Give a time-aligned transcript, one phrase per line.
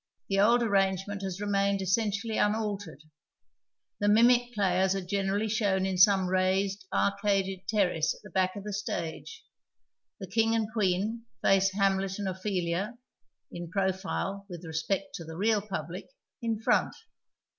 [0.29, 3.03] The old arrangement has remained essentially unaltered.
[4.01, 8.63] Tlie mimic i)layers are generally shown in some raised, areaded terrace at the back of
[8.63, 9.45] the stage;
[10.19, 12.97] the King and Queen face Hamlet and Ophelia
[13.51, 16.07] (in profile with respect to the real public)
[16.41, 16.95] in front.